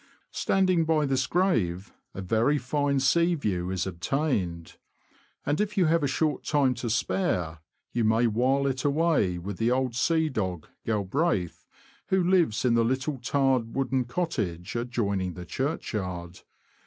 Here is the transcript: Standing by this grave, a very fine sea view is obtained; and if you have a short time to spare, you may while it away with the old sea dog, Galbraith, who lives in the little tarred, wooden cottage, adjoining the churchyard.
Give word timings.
Standing 0.31 0.83
by 0.83 1.05
this 1.05 1.27
grave, 1.27 1.93
a 2.15 2.23
very 2.23 2.57
fine 2.57 2.99
sea 2.99 3.35
view 3.35 3.69
is 3.69 3.85
obtained; 3.85 4.77
and 5.45 5.61
if 5.61 5.77
you 5.77 5.85
have 5.85 6.01
a 6.01 6.07
short 6.07 6.43
time 6.43 6.73
to 6.73 6.89
spare, 6.89 7.59
you 7.93 8.03
may 8.03 8.25
while 8.25 8.65
it 8.65 8.83
away 8.83 9.37
with 9.37 9.57
the 9.59 9.69
old 9.69 9.93
sea 9.93 10.27
dog, 10.27 10.65
Galbraith, 10.87 11.67
who 12.07 12.23
lives 12.23 12.65
in 12.65 12.73
the 12.73 12.83
little 12.83 13.19
tarred, 13.19 13.75
wooden 13.75 14.05
cottage, 14.05 14.75
adjoining 14.75 15.35
the 15.35 15.45
churchyard. 15.45 16.39